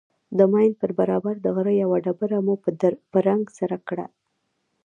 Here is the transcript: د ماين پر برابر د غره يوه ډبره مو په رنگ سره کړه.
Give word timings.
د 0.37 0.39
ماين 0.51 0.71
پر 0.79 0.91
برابر 0.99 1.35
د 1.41 1.47
غره 1.55 1.73
يوه 1.83 1.97
ډبره 2.05 2.39
مو 2.45 2.55
په 3.11 3.17
رنگ 3.27 3.43
سره 3.59 3.77
کړه. 3.87 4.05